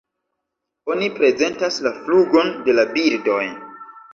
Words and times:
Oni 0.93 1.09
prezentas 1.19 1.77
la 1.89 1.93
flugon 1.99 2.53
de 2.69 2.79
la 2.79 2.89
birdoj. 2.97 3.41